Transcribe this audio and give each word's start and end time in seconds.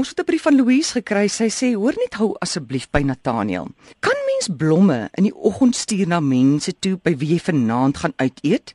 Ons 0.00 0.08
het 0.08 0.20
'n 0.20 0.24
brief 0.24 0.42
van 0.42 0.56
Louise 0.56 0.92
gekry. 0.92 1.28
Sy 1.28 1.48
sê: 1.48 1.74
"Hoor 1.74 1.92
net 1.96 2.14
hou 2.14 2.34
asseblief 2.38 2.90
by 2.90 3.00
Nathaniel. 3.00 3.68
Kan 3.98 4.16
mens 4.26 4.48
blomme 4.56 5.08
in 5.12 5.22
die 5.22 5.36
oggend 5.36 5.76
stuur 5.76 6.06
na 6.06 6.20
mense 6.20 6.78
toe 6.78 6.96
by 6.96 7.16
wie 7.16 7.28
jy 7.28 7.38
vanaand 7.38 7.96
gaan 7.96 8.12
uit 8.16 8.38
eet? 8.42 8.74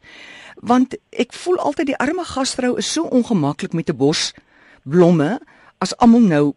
Want 0.56 0.96
ek 1.10 1.34
voel 1.34 1.58
altyd 1.58 1.86
die 1.86 1.98
arme 1.98 2.24
gasvrou 2.24 2.78
is 2.78 2.92
so 2.92 3.04
ongemaklik 3.04 3.74
met 3.74 3.90
'n 3.90 3.98
bos 3.98 4.34
blomme 4.84 5.40
as 5.78 5.98
almal 5.98 6.20
nou 6.20 6.54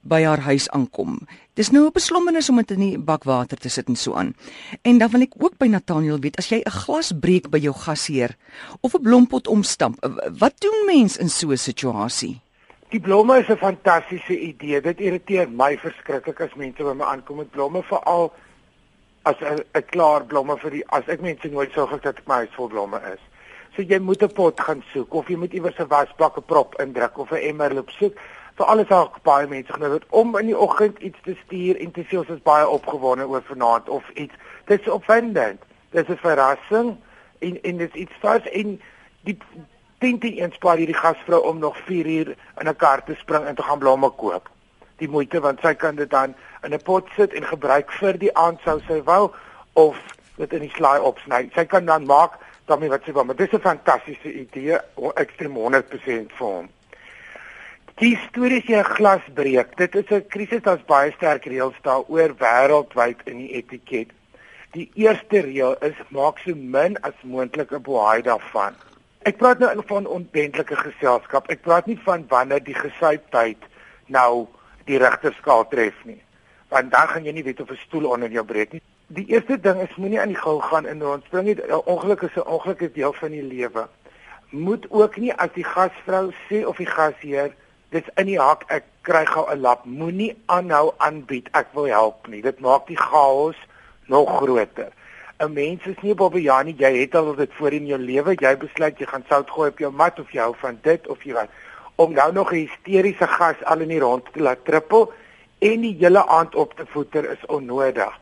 by 0.00 0.22
haar 0.22 0.40
huis 0.40 0.70
aankom. 0.70 1.26
Dis 1.54 1.70
nou 1.70 1.86
'n 1.86 1.92
beslommenis 1.92 2.48
om 2.48 2.56
dit 2.56 2.70
in 2.70 2.80
die 2.80 2.98
bak 2.98 3.24
water 3.24 3.58
te 3.58 3.68
sit 3.68 3.88
en 3.88 3.96
so 3.96 4.14
aan. 4.14 4.34
En 4.82 4.98
dan 4.98 5.10
wil 5.10 5.20
ek 5.20 5.34
ook 5.38 5.58
by 5.58 5.66
Nathaniel 5.66 6.18
weet 6.18 6.36
as 6.36 6.48
jy 6.48 6.62
'n 6.64 6.70
glas 6.70 7.12
breek 7.20 7.50
by 7.50 7.58
jou 7.58 7.74
gasheer 7.74 8.36
of 8.80 8.94
'n 8.94 9.02
blompot 9.02 9.46
omstamp, 9.48 9.96
wat 10.38 10.60
doen 10.60 10.86
mens 10.86 11.16
in 11.16 11.28
so 11.28 11.50
'n 11.50 11.58
situasie? 11.58 12.41
Die 12.92 13.00
blomme 13.00 13.38
is 13.38 13.48
'n 13.48 13.56
fantastiese 13.56 14.38
idee. 14.38 14.80
Dit 14.80 15.00
irriteer 15.00 15.48
my 15.48 15.78
verskriklik 15.78 16.40
as 16.40 16.54
mense 16.54 16.82
by 16.82 16.92
my 16.92 17.04
aankom 17.04 17.36
met 17.36 17.50
blomme, 17.50 17.82
veral 17.82 18.32
as 19.22 19.36
'n 19.40 19.84
klaar 19.86 20.24
blomme 20.24 20.56
vir 20.58 20.70
die 20.70 20.84
as 20.88 21.08
ek 21.08 21.20
mense 21.20 21.48
nooit 21.48 21.72
sorg 21.72 22.00
dat 22.00 22.18
ek 22.18 22.26
my 22.26 22.34
huis 22.34 22.54
vol 22.54 22.68
blomme 22.68 23.00
is. 23.14 23.20
So 23.76 23.82
jy 23.82 23.98
moet 23.98 24.22
'n 24.22 24.32
pot 24.32 24.60
gaan 24.60 24.84
soek 24.92 25.14
of 25.14 25.28
jy 25.28 25.36
moet 25.36 25.52
iewers 25.52 25.78
'n 25.78 25.88
wasbak 25.88 26.36
'n 26.36 26.44
prop 26.44 26.80
indruk 26.80 27.18
of 27.18 27.32
'n 27.32 27.48
emmer 27.48 27.74
loop 27.74 27.90
soek 27.90 28.14
vir 28.56 28.66
alles 28.66 28.90
al 28.90 29.10
baie 29.22 29.46
mense 29.46 29.72
genooi 29.72 29.90
word 29.90 30.06
om 30.10 30.38
in 30.38 30.46
die 30.46 30.58
oggend 30.58 30.98
iets 30.98 31.18
te 31.24 31.36
stuur 31.46 31.76
en 31.80 31.90
te 31.92 32.04
sê 32.04 32.18
ons 32.18 32.28
is 32.28 32.42
baie 32.42 32.68
opgewonde 32.68 33.26
oor 33.26 33.42
vanaand 33.42 33.88
of 33.88 34.10
iets. 34.10 34.34
Dit 34.66 34.80
is 34.80 34.88
opwindend. 34.88 35.62
Dit 35.90 36.08
is 36.08 36.14
'n 36.14 36.18
verrassing 36.18 36.96
en 37.38 37.62
en 37.62 37.76
dit 37.76 37.94
is 37.94 38.00
iets 38.00 38.12
vars 38.20 38.48
en 38.50 38.80
die 39.24 39.38
tente 40.02 40.30
inspaar 40.44 40.80
hierdie 40.80 40.98
gasvrou 40.98 41.40
om 41.50 41.60
nog 41.62 41.78
4 41.86 42.06
uur 42.16 42.34
in 42.60 42.68
'n 42.68 42.76
kar 42.76 43.04
te 43.04 43.14
spring 43.14 43.46
en 43.46 43.54
te 43.54 43.62
gaan 43.62 43.78
blomme 43.78 44.10
koop. 44.10 44.48
Die 44.98 45.08
moeite 45.08 45.40
want 45.40 45.60
sy 45.60 45.74
kan 45.74 45.94
dit 45.96 46.10
dan 46.10 46.34
in 46.62 46.74
'n 46.74 46.82
pot 46.82 47.08
sit 47.16 47.32
en 47.32 47.44
gebruik 47.44 47.92
vir 48.00 48.18
die 48.18 48.34
aand 48.36 48.60
sou 48.64 48.80
sy 48.88 49.02
wou 49.02 49.30
of 49.72 49.96
dit 50.36 50.52
in 50.52 50.60
die 50.60 50.74
slaai 50.76 51.00
opsny. 51.00 51.50
Sy 51.54 51.64
kan 51.64 51.84
dan 51.86 52.06
maak 52.06 52.38
daarmee 52.66 52.88
wat 52.88 53.04
sy 53.04 53.12
wil. 53.12 53.24
Maar 53.24 53.36
dis 53.36 53.52
'n 53.52 53.60
fantastiese 53.60 54.32
idee. 54.32 54.78
Ek 55.14 55.30
stem 55.34 55.56
100% 55.56 56.32
vir 56.32 56.46
hom. 56.46 56.68
Die 58.00 58.16
storie 58.28 58.62
jy 58.66 58.78
'n 58.78 58.94
glas 58.96 59.22
breek. 59.34 59.76
Dit 59.76 59.94
is 59.94 60.10
'n 60.10 60.26
krisis 60.28 60.62
daar's 60.62 60.84
baie 60.86 61.12
sterk 61.12 61.44
reëls 61.44 61.78
daaroor 61.82 62.34
wêreldwyd 62.38 63.20
in 63.24 63.38
die 63.38 63.52
etiket. 63.52 64.08
Die 64.72 64.90
eerste 64.94 65.40
reël 65.40 65.76
is 65.80 65.98
maak 66.08 66.38
so 66.38 66.54
min 66.54 66.96
as 67.02 67.14
moontlik 67.22 67.72
'n 67.72 67.82
boei 67.82 68.22
daarvan. 68.22 68.74
Ek 69.22 69.36
praat 69.38 69.58
nou 69.62 69.82
van 69.86 70.06
onbentlike 70.06 70.76
geselskap. 70.76 71.46
Ek 71.50 71.62
praat 71.62 71.86
nie 71.86 71.98
van 72.04 72.24
wanneer 72.28 72.62
die 72.64 72.74
gesuiptyd 72.74 73.62
nou 74.10 74.48
die 74.88 74.98
regterskaal 74.98 75.68
tref 75.70 75.98
nie. 76.04 76.18
Want 76.72 76.90
dan 76.90 77.08
gaan 77.08 77.24
jy 77.24 77.32
nie 77.32 77.44
weet 77.46 77.60
of 77.60 77.70
'n 77.70 77.78
stoel 77.86 78.10
onder 78.10 78.30
jou 78.30 78.44
breek 78.44 78.72
nie. 78.72 78.82
Die 79.06 79.26
eerste 79.28 79.60
ding 79.60 79.80
is 79.80 79.96
moenie 79.96 80.20
aan 80.20 80.34
die 80.34 80.42
gou 80.42 80.60
gaan 80.60 80.86
in 80.86 81.02
rondspring 81.02 81.44
nie. 81.44 81.56
Ongeluk 81.84 82.22
is 82.22 82.36
'n 82.36 82.46
ongelukkige 82.46 82.92
deel 82.92 83.12
van 83.12 83.30
die 83.30 83.42
lewe. 83.42 83.88
Moet 84.50 84.86
ook 84.90 85.16
nie 85.16 85.32
as 85.34 85.50
die 85.54 85.64
gasvrou 85.64 86.32
sê 86.48 86.64
of 86.66 86.76
die 86.76 86.86
gasheer 86.86 87.52
dis 87.92 88.08
in 88.16 88.26
die 88.26 88.40
hak 88.40 88.64
ek 88.72 88.84
kry 89.02 89.24
gou 89.28 89.44
'n 89.52 89.60
lap 89.60 89.84
moenie 89.84 90.32
aanhou 90.46 90.94
aanbied 90.96 91.48
ek 91.60 91.68
wil 91.74 91.84
help 91.84 92.28
nie 92.28 92.42
dit 92.42 92.60
maak 92.60 92.86
die 92.86 92.96
chaos 92.96 93.56
nog 94.06 94.28
groter 94.38 94.92
'n 95.42 95.52
mens 95.52 95.86
is 95.86 95.98
nie 96.02 96.14
Bobbejani 96.14 96.74
jy 96.78 96.90
het 97.00 97.14
al 97.18 97.34
dit 97.34 97.50
voor 97.58 97.74
in 97.74 97.86
jou 97.86 97.98
lewe. 97.98 98.34
Jy 98.38 98.56
besluit 98.56 98.98
jy 98.98 99.06
gaan 99.10 99.24
sout 99.28 99.50
gooi 99.50 99.68
op 99.70 99.78
jou 99.78 99.90
mat 99.90 100.18
of 100.20 100.30
jy 100.30 100.40
hou 100.40 100.54
van 100.60 100.78
dit 100.82 101.08
of 101.08 101.24
jy 101.26 101.34
wat. 101.34 101.50
Om 101.96 102.12
nou 102.14 102.32
nog 102.32 102.52
'n 102.52 102.66
hysteriese 102.66 103.26
gas 103.26 103.64
al 103.64 103.80
in 103.80 103.88
die 103.88 104.00
rond 104.00 104.24
te 104.32 104.42
laat 104.42 104.64
trippel 104.64 105.12
en 105.58 105.80
die 105.80 105.96
hele 105.98 106.26
aand 106.26 106.54
op 106.54 106.76
te 106.76 106.86
voeter 106.86 107.30
is 107.30 107.46
onnodig. 107.46 108.12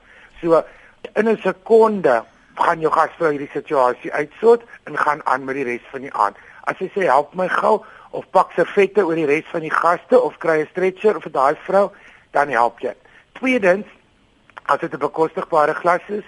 So 0.41 0.65
in 1.15 1.29
'n 1.29 1.37
sekonde 1.37 2.25
gaan 2.55 2.81
jou 2.81 2.93
gas 2.93 3.11
vir 3.19 3.31
hierdie 3.31 3.53
situasie 3.53 4.13
uitsort 4.13 4.63
en 4.85 4.99
gaan 4.99 5.27
aan 5.27 5.45
met 5.45 5.55
die 5.55 5.65
res 5.65 5.87
van 5.91 6.01
die 6.01 6.15
aand. 6.15 6.37
As 6.65 6.79
jy 6.79 6.91
sê 6.95 7.05
help 7.05 7.35
my 7.35 7.49
gou 7.49 7.85
of 8.11 8.31
pak 8.31 8.53
servette 8.53 9.05
oor 9.05 9.15
die 9.15 9.27
res 9.27 9.45
van 9.53 9.61
die 9.61 9.71
gaste 9.71 10.21
of 10.21 10.39
kry 10.39 10.61
'n 10.61 10.69
stretcher 10.71 11.21
vir 11.21 11.33
daai 11.33 11.57
vrou, 11.57 11.91
dan 12.31 12.49
help 12.49 12.81
jy. 12.81 12.95
Tweedens, 13.33 13.87
as 14.67 14.81
dit 14.81 14.93
'n 14.95 14.99
bekostigbare 14.99 15.75
glas 15.75 16.09
is 16.09 16.25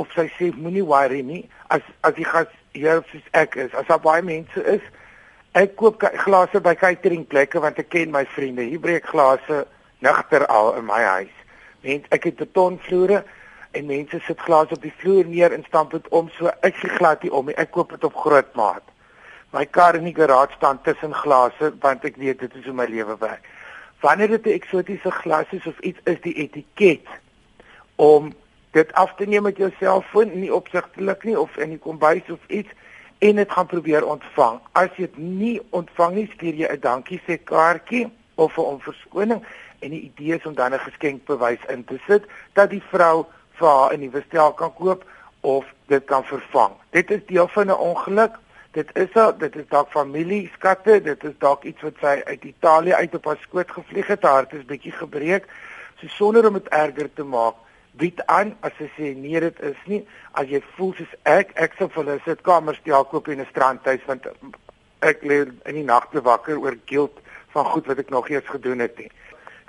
of 0.00 0.10
sy 0.16 0.26
sê 0.36 0.50
moenie 0.56 0.84
worry 0.86 1.20
nie, 1.26 1.42
as 1.68 1.84
as 2.06 2.16
die 2.16 2.26
gas 2.26 2.48
hier 2.76 3.02
soos 3.10 3.26
ek 3.36 3.58
is, 3.60 3.74
as 3.78 3.88
daar 3.90 4.02
baie 4.02 4.22
mense 4.26 4.64
is, 4.74 4.84
ek 5.58 5.76
koop 5.80 6.02
glase 6.24 6.62
by 6.62 6.76
catering 6.78 7.26
plekke 7.26 7.62
want 7.62 7.78
ek 7.82 7.90
ken 7.92 8.14
my 8.14 8.24
vriende. 8.36 8.66
Hier 8.66 8.82
breek 8.82 9.08
glase 9.10 9.64
nigter 10.00 10.46
al 10.46 10.74
in 10.78 10.86
my 10.88 11.02
huis. 11.16 11.34
Mens, 11.84 12.06
ek 12.14 12.30
het 12.30 12.40
betonvloere 12.40 13.24
en 13.76 13.86
mense 13.86 14.20
sit 14.26 14.40
glase 14.46 14.76
op 14.76 14.82
die 14.82 14.94
vloer 15.02 15.28
neer 15.28 15.52
en 15.54 15.66
stamp 15.68 15.92
dit 15.96 16.08
om 16.16 16.30
so 16.38 16.50
ek 16.66 16.78
sê 16.80 16.90
glad 16.96 17.22
nie 17.26 17.34
om 17.34 17.46
nie. 17.50 17.58
Ek 17.60 17.72
koop 17.74 17.94
dit 17.94 18.06
op 18.08 18.16
groot 18.24 18.56
maat 18.58 18.86
my 19.52 19.64
kar 19.66 19.96
in 19.98 20.06
die 20.06 20.14
garage 20.14 20.54
staan 20.56 20.78
tussen 20.82 21.14
glase 21.14 21.72
want 21.82 22.04
ek 22.06 22.18
weet 22.22 22.42
dit 22.44 22.54
is 22.54 22.66
hoe 22.68 22.74
my 22.76 22.86
lewe 22.90 23.16
werk. 23.18 23.46
Wanneer 24.00 24.36
dit 24.36 24.46
'n 24.46 24.58
eksotiese 24.58 25.10
glas 25.10 25.46
is 25.50 25.66
of 25.66 25.78
iets 25.80 26.00
is 26.04 26.20
die 26.20 26.34
etiket 26.34 27.06
om 27.96 28.32
dit 28.70 28.92
af 28.92 29.14
te 29.14 29.26
neem 29.26 29.42
met 29.42 29.56
jou 29.56 29.70
selfoon 29.78 30.40
nie 30.40 30.54
opsigtelik 30.54 31.24
nie 31.24 31.38
of 31.38 31.56
in 31.56 31.74
die 31.74 31.78
kombuis 31.78 32.30
of 32.30 32.46
iets 32.46 32.68
en 33.18 33.36
dit 33.36 33.52
gaan 33.52 33.66
probeer 33.66 34.06
ontvang. 34.06 34.60
As 34.72 34.88
jy 34.96 35.08
dit 35.08 35.18
nie 35.18 35.60
ontvang 35.70 36.14
nie, 36.14 36.30
stuur 36.34 36.54
jy 36.54 36.68
'n 36.72 36.80
dankie 36.80 37.20
sê 37.26 37.36
kaartjie 37.44 38.10
of 38.34 38.58
'n 38.58 38.80
verskoning 38.80 39.44
en 39.78 39.90
die 39.90 40.02
idee 40.10 40.36
is 40.36 40.46
om 40.46 40.54
dan 40.54 40.74
'n 40.74 40.78
geskenkbewys 40.78 41.64
in 41.68 41.84
te 41.84 41.98
sit 42.06 42.24
dat 42.52 42.70
die 42.70 42.82
vrou 42.90 43.26
vir 43.58 43.68
haar 43.68 43.92
'n 43.92 44.00
nuwe 44.00 44.22
stel 44.28 44.52
kan 44.52 44.74
koop 44.74 45.04
of 45.40 45.64
dit 45.86 46.04
kan 46.04 46.24
vervang. 46.24 46.72
Dit 46.90 47.10
is 47.10 47.26
deel 47.26 47.48
van 47.48 47.66
'n 47.66 47.76
ongeluk 47.76 48.38
dit 48.70 48.90
is 48.94 49.14
al 49.14 49.32
dit 49.38 49.56
is 49.56 49.66
dalk 49.68 49.90
familieskatte 49.90 51.00
dit 51.02 51.24
is 51.24 51.34
dalk 51.38 51.64
iets 51.64 51.82
wat 51.82 51.96
sy 52.00 52.20
uit 52.26 52.44
Italië 52.44 52.94
uit 52.94 53.14
op 53.14 53.24
haar 53.24 53.40
skoot 53.42 53.70
gevlieg 53.70 54.06
het 54.06 54.22
haar 54.22 54.32
hart 54.32 54.52
is 54.52 54.68
bietjie 54.68 54.92
gebreek 54.92 55.48
so 56.00 56.06
sonder 56.06 56.46
om 56.46 56.54
dit 56.58 56.68
erger 56.68 57.10
te 57.14 57.26
maak 57.26 57.58
bied 57.92 58.26
aan 58.26 58.54
as 58.60 58.72
sy 58.78 58.90
sê 58.96 59.14
nee 59.16 59.40
dit 59.40 59.60
is 59.60 59.80
nie 59.86 60.02
as 60.32 60.46
jy 60.48 60.62
voel 60.76 60.94
soos 60.98 61.14
ek 61.22 61.52
ek 61.54 61.74
sou 61.78 61.88
vir 61.88 62.04
hulle 62.04 62.20
sit 62.24 62.42
kamers 62.42 62.78
stel 62.82 63.04
koop 63.04 63.28
in 63.28 63.40
'n 63.40 63.50
strandhuis 63.50 64.06
want 64.06 64.26
ek 65.00 65.22
lê 65.22 65.46
in 65.64 65.74
die 65.74 65.84
nagte 65.84 66.22
wakker 66.22 66.58
oor 66.58 66.76
guilt 66.86 67.18
van 67.52 67.64
goed 67.64 67.86
wat 67.86 67.98
ek 67.98 68.10
nog 68.10 68.30
eers 68.30 68.46
gedoen 68.46 68.78
het 68.78 68.98
nie 68.98 69.10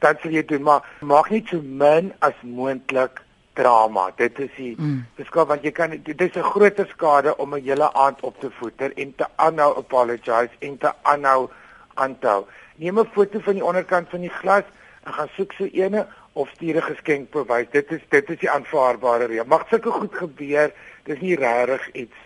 dan 0.02 0.18
sal 0.22 0.31
jy 0.31 0.46
doen 0.46 0.64
maar 0.64 0.86
maak 1.02 1.30
nie 1.30 1.46
so 1.50 1.62
min 1.62 2.14
as 2.20 2.34
moontlik 2.42 3.22
drama. 3.54 4.10
Dit 4.16 4.40
is 4.40 4.52
die 4.56 4.74
mm. 4.78 5.06
beskryf 5.20 5.50
want 5.52 5.66
jy 5.68 5.72
kan 5.76 5.94
dit 5.94 6.22
is 6.22 6.36
'n 6.36 6.52
groter 6.54 6.88
skade 6.88 7.38
om 7.38 7.56
'n 7.56 7.64
hele 7.64 7.94
aand 7.94 8.22
op 8.22 8.40
te 8.40 8.50
voeter 8.60 8.92
en 8.98 9.16
te 9.16 9.26
aanhou 9.36 9.78
apologize 9.78 10.56
en 10.60 10.78
te 10.78 10.92
aanhou 11.02 11.50
aanhou. 11.94 12.46
Neem 12.76 13.00
'n 13.00 13.10
foto 13.14 13.40
van 13.40 13.54
die 13.54 13.66
onderkant 13.66 14.10
van 14.10 14.22
die 14.22 14.30
glas 14.42 14.64
en 15.03 15.13
gaan 15.13 15.29
soek 15.35 15.53
so 15.53 15.66
ene 15.66 16.07
of 16.34 16.50
stuur 16.50 16.75
'n 16.75 16.89
geskenk 16.94 17.31
bewys. 17.31 17.67
Dit 17.72 17.91
is 17.91 18.01
dit 18.09 18.29
is 18.29 18.39
die 18.39 18.50
aanvaarbare 18.50 19.25
reël. 19.25 19.45
Mag 19.45 19.67
sulke 19.69 19.91
goed 19.91 20.16
gebeur. 20.16 20.72
Dis 21.03 21.19
nie 21.19 21.35
regtig 21.35 21.89
iets 21.94 22.17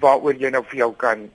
waaroor 0.00 0.34
jy 0.34 0.50
nou 0.50 0.64
vir 0.64 0.76
jou 0.76 0.94
kan 0.96 1.30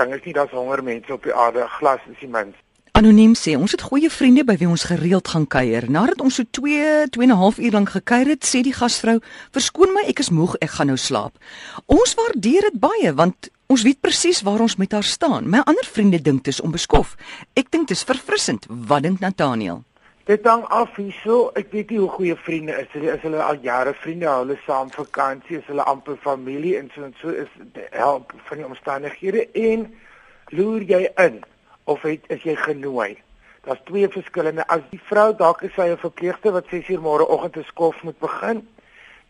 dan 0.00 0.16
is 0.16 0.24
nie 0.24 0.32
daar's 0.32 0.56
honger 0.56 0.82
mense 0.84 1.12
op 1.12 1.24
die 1.28 1.34
aarde. 1.34 1.66
Glas 1.76 2.00
is 2.08 2.18
die 2.24 2.28
minste. 2.28 2.62
Anoniem 2.98 3.36
sê 3.38 3.54
ons 3.56 3.72
het 3.72 3.84
goeie 3.86 4.10
vriende 4.12 4.42
by 4.48 4.56
wie 4.60 4.68
ons 4.68 4.86
gereeld 4.88 5.28
gaan 5.32 5.46
kuier. 5.54 5.86
Nadat 5.92 6.20
ons 6.24 6.40
so 6.40 6.44
2 6.58 7.06
2 7.14 7.26
en 7.26 7.32
'n 7.32 7.42
half 7.42 7.58
uur 7.58 7.72
lank 7.76 7.92
gekuier 7.96 8.32
het, 8.34 8.44
sê 8.44 8.62
die 8.62 8.72
gasvrou: 8.72 9.20
"Verskoon 9.52 9.92
my, 9.94 10.04
ek 10.08 10.18
is 10.18 10.30
moeg, 10.30 10.56
ek 10.60 10.70
gaan 10.70 10.86
nou 10.86 10.96
slaap." 10.96 11.34
Ons 11.86 12.14
waardeer 12.14 12.60
dit 12.70 12.80
baie 12.80 13.14
want 13.14 13.48
ons 13.66 13.82
weet 13.82 14.00
presies 14.00 14.42
waar 14.42 14.60
ons 14.60 14.76
met 14.76 14.92
haar 14.92 15.04
staan. 15.04 15.48
My 15.48 15.60
ander 15.64 15.84
vriende 15.84 16.22
dink 16.22 16.44
dit 16.44 16.54
is 16.54 16.60
onbeskof. 16.60 17.16
Ek 17.54 17.70
dink 17.70 17.88
dit 17.88 17.96
is 17.96 18.04
verfrissend. 18.04 18.66
Wat 18.68 19.02
dink 19.02 19.20
Nathaniel? 19.20 19.84
Dit 20.30 20.44
hang 20.46 20.62
af 20.70 20.94
hierso. 20.94 21.48
Ek 21.58 21.72
weet 21.74 21.88
nie 21.90 21.96
hoe 21.98 22.10
goeie 22.14 22.36
vriende 22.38 22.76
is 22.78 22.92
hulle 22.94 23.08
is 23.16 23.22
hulle 23.26 23.40
al 23.42 23.56
jare 23.64 23.90
vriende, 23.98 24.28
hulle 24.30 24.54
saam 24.62 24.90
vakansie, 24.94 25.56
is 25.58 25.64
hulle 25.66 25.82
amper 25.90 26.20
familie 26.22 26.76
en 26.78 26.90
so 26.94 27.02
en 27.02 27.16
so 27.18 27.32
is 27.34 27.56
help 27.90 28.30
van 28.46 28.60
die 28.60 28.66
omstandighede 28.68 29.48
en 29.58 29.82
loer 30.54 30.84
jy 30.86 31.00
in 31.24 31.40
of 31.90 32.04
het 32.06 32.28
is 32.36 32.46
jy 32.46 32.54
genooi? 32.60 33.08
Daar's 33.66 33.82
twee 33.88 34.06
verskillende. 34.08 34.68
As 34.70 34.84
die 34.92 35.00
vrou 35.08 35.32
dalk 35.40 35.64
is 35.66 35.74
sy 35.74 35.88
'n 35.88 35.98
verpleegster 36.04 36.54
wat 36.54 36.70
6 36.70 36.92
uur 36.94 37.02
môreoggend 37.08 37.58
te 37.58 37.66
skof 37.72 37.98
moet 38.06 38.18
begin, 38.22 38.62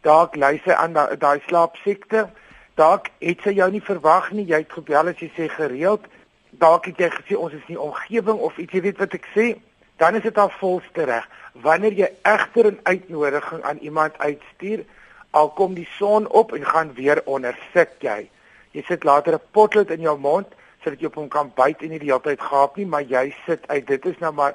dalk 0.05 0.37
ly 0.37 0.61
sy 0.67 0.77
aan 0.77 0.93
daai 0.93 1.17
da 1.17 1.33
slaapsiekte. 1.47 2.29
Dalk 2.75 3.09
het 3.25 3.41
sy 3.41 3.57
jou 3.57 3.71
nie 3.71 3.87
verwag 3.89 4.33
nie. 4.33 4.45
Jy 4.45 4.59
het 4.67 4.73
gebel 4.73 5.09
as 5.09 5.25
jy 5.25 5.33
sê 5.33 5.49
gereeld. 5.49 6.05
Dalk 6.51 6.85
het 6.93 6.99
jy 6.99 7.09
gesê 7.09 7.37
ons 7.37 7.53
is 7.53 7.69
nie 7.69 7.81
omgewing 7.81 8.39
of 8.39 8.59
iets 8.59 8.73
jy 8.73 8.81
weet 8.81 8.99
wat 8.99 9.15
ek 9.15 9.27
sê. 9.35 9.57
Dan 10.01 10.15
is 10.17 10.23
dit 10.25 10.39
al 10.39 10.49
volste 10.57 11.05
reg. 11.05 11.29
Wanneer 11.53 11.93
jy 11.93 12.09
egter 12.23 12.67
'n 12.73 12.81
uitnodiging 12.83 13.63
aan 13.63 13.79
iemand 13.79 14.19
uitstuur, 14.19 14.85
al 15.31 15.49
kom 15.49 15.75
die 15.75 15.89
son 15.99 16.29
op 16.29 16.53
en 16.53 16.65
gaan 16.67 16.95
weer 16.95 17.23
onder, 17.25 17.59
sit 17.73 17.91
jy. 17.99 18.29
Jy 18.71 18.83
sit 18.83 19.05
later 19.05 19.35
'n 19.35 19.49
potlood 19.51 19.91
in 19.91 20.01
jou 20.01 20.19
mond 20.19 20.47
sodat 20.83 21.01
jy 21.01 21.07
op 21.07 21.15
hom 21.15 21.29
kan 21.29 21.53
byt 21.55 21.83
en 21.83 21.89
nie 21.89 21.99
die 21.99 22.09
hele 22.09 22.21
tyd 22.21 22.41
gaap 22.41 22.77
nie, 22.77 22.87
maar 22.87 23.03
jy 23.03 23.35
sit 23.47 23.69
uit. 23.69 23.87
Dit 23.87 24.07
is 24.07 24.19
nou 24.19 24.33
maar 24.33 24.55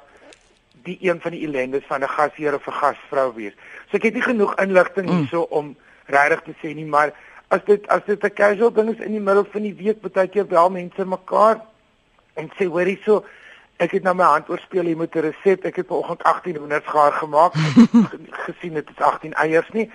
die 0.82 0.98
een 1.00 1.20
van 1.20 1.30
die 1.30 1.46
ellendes 1.46 1.86
van 1.86 2.02
'n 2.02 2.08
gasheer 2.08 2.54
of 2.54 2.66
'n 2.66 2.72
gasvrou 2.72 3.34
wees. 3.34 3.52
So 3.90 3.96
ek 3.96 4.02
het 4.02 4.14
nie 4.14 4.22
genoeg 4.22 4.54
inligting 4.54 5.06
mm. 5.06 5.16
hierso 5.16 5.40
om 5.42 5.76
regtig 6.06 6.42
te 6.42 6.54
sê 6.62 6.74
nie, 6.74 6.84
maar 6.84 7.12
as 7.48 7.64
dit 7.64 7.88
as 7.88 8.04
dit 8.06 8.24
'n 8.24 8.34
casual 8.34 8.72
ding 8.72 8.90
is 8.90 9.04
in 9.04 9.12
die 9.12 9.20
middel 9.20 9.44
van 9.44 9.62
die 9.62 9.74
week, 9.74 10.00
baie 10.00 10.28
keer 10.28 10.46
bel 10.46 10.70
mense 10.70 11.04
mekaar 11.04 11.60
en 12.34 12.50
sê 12.58 12.66
hoor 12.66 12.84
hierso 12.84 13.24
Ek 13.76 13.92
het 13.92 14.02
nou 14.02 14.14
my 14.16 14.24
hand 14.24 14.48
oorspeel 14.48 14.88
hier 14.88 14.96
met 14.96 15.14
'n 15.14 15.24
resep. 15.28 15.64
Ek 15.64 15.76
het 15.76 15.86
vanoggend 15.86 16.22
18 16.22 16.56
hoenders 16.56 16.86
gaar 16.86 17.12
gemaak. 17.12 17.52
gesien 18.46 18.74
dit 18.74 18.88
is 18.90 19.02
18 19.02 19.32
eiers 19.32 19.68
nie. 19.72 19.90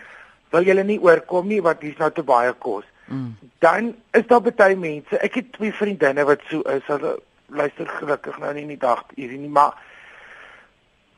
Wil 0.50 0.64
julle 0.64 0.84
nie 0.84 1.02
oorkom 1.02 1.48
nie 1.48 1.62
want 1.62 1.82
dis 1.82 1.98
nou 1.98 2.12
te 2.12 2.24
baie 2.24 2.54
kos. 2.54 2.86
Mm. 3.06 3.38
Dan 3.60 3.96
is 4.12 4.28
daar 4.28 4.42
baie 4.42 4.76
mense. 4.76 5.18
Ek 5.18 5.34
het 5.34 5.52
twee 5.54 5.74
vriendinne 5.74 6.26
wat 6.26 6.40
so 6.50 6.62
is. 6.62 6.86
Hulle 6.86 7.20
luister 7.52 7.88
gelukkig 7.88 8.38
nou 8.40 8.54
nie 8.54 8.62
in 8.62 8.76
die 8.76 8.82
dag 8.82 9.04
hierdie 9.16 9.40
nie, 9.40 9.52
maar 9.52 9.76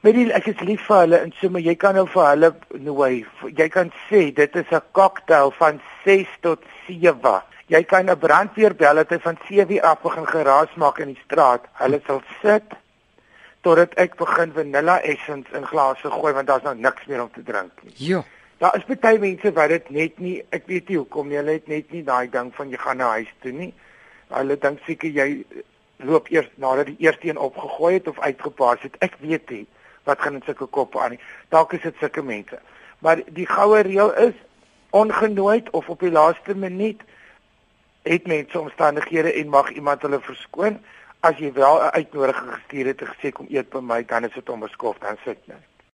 weet 0.03 0.15
jy 0.15 0.27
ek 0.35 0.49
is 0.51 0.61
lief 0.65 0.85
vir 0.87 1.03
hulle 1.03 1.19
en 1.25 1.33
so 1.39 1.49
maar 1.53 1.63
jy 1.63 1.75
kan 1.79 1.95
nou 1.95 2.05
vir 2.09 2.25
hulle 2.29 2.53
nooi. 2.85 3.25
Jy 3.55 3.67
kan 3.69 3.91
sê 4.09 4.25
dit 4.35 4.55
is 4.55 4.71
'n 4.71 4.81
cocktail 4.91 5.51
van 5.59 5.81
6 6.05 6.27
tot 6.41 6.63
7 6.87 7.41
jy 7.67 7.83
kan 7.83 8.09
'n 8.09 8.19
brandweer 8.19 8.75
bel 8.75 8.95
dat 8.95 9.09
hy 9.09 9.19
van 9.19 9.37
7 9.47 9.81
af 9.81 10.01
begin 10.01 10.27
geraas 10.27 10.73
maak 10.75 10.99
in 10.99 11.13
die 11.13 11.21
straat. 11.25 11.65
Hulle 11.73 12.01
sal 12.05 12.21
sit 12.41 12.63
totdat 13.61 13.93
ek 13.95 14.15
begin 14.15 14.51
vanilla 14.51 14.99
essence 15.01 15.47
in 15.55 15.65
glase 15.65 16.09
gooi 16.11 16.33
want 16.33 16.47
daar's 16.47 16.63
nou 16.63 16.75
niks 16.75 17.05
meer 17.05 17.21
om 17.21 17.31
te 17.31 17.43
drink 17.43 17.71
nie. 17.83 17.93
Ja. 17.95 18.23
Daar 18.57 18.75
is 18.75 18.99
baie 18.99 19.19
mense 19.19 19.51
wat 19.53 19.69
dit 19.69 19.89
net 19.89 20.19
nie, 20.19 20.43
ek 20.49 20.67
weet 20.67 20.89
nie 20.89 20.97
hoekom 20.97 21.27
nie, 21.27 21.37
hulle 21.37 21.51
het 21.51 21.67
net 21.67 21.91
nie 21.91 22.03
daai 22.03 22.29
ding 22.29 22.51
van 22.55 22.69
jy 22.69 22.77
gaan 22.77 22.97
na 22.97 23.09
huis 23.17 23.31
toe 23.41 23.51
nie. 23.51 23.73
Hulle 24.29 24.57
dink 24.57 24.79
seker 24.85 25.09
jy 25.09 25.45
loop 26.03 26.29
eers 26.31 26.49
nadat 26.55 26.91
die 26.91 26.99
eerste 26.99 27.27
een 27.27 27.37
opgegooi 27.37 27.93
het 27.93 28.07
of 28.07 28.19
uitgepaas 28.19 28.81
het. 28.81 28.95
Ek 28.99 29.15
weet 29.19 29.49
nie 29.49 29.65
wat 30.03 30.19
gaan 30.19 30.35
in 30.35 30.45
sulke 30.45 30.67
koppe 30.67 30.99
aan 30.99 31.15
nie. 31.15 31.19
Dalk 31.49 31.73
is 31.73 31.83
dit 31.83 31.95
sulke 31.99 32.23
mense. 32.23 32.59
Maar 32.99 33.23
die 33.31 33.47
goue 33.47 33.79
reël 33.87 34.11
is 34.27 34.35
ongenooi 34.91 35.63
of 35.71 35.89
op 35.89 35.99
die 35.99 36.11
laaste 36.11 36.55
minuut 36.55 37.01
het 38.03 38.27
mense 38.27 38.59
omstandighede 38.59 39.33
en 39.33 39.49
mag 39.49 39.71
iemand 39.71 40.01
hulle 40.01 40.19
verskoon. 40.21 40.79
As 41.19 41.37
jy 41.37 41.53
wel 41.53 41.77
'n 41.79 41.95
uitnodiging 41.99 42.53
gestuur 42.53 42.85
het 42.85 43.01
en 43.01 43.07
gesê 43.07 43.31
kom 43.31 43.47
eet 43.49 43.69
by 43.69 43.79
my 43.79 44.05
dan 44.05 44.23
is 44.23 44.33
dit 44.33 44.49
onbeskof 44.49 44.97
dan 44.97 45.17
sit 45.23 45.47
net 45.47 45.72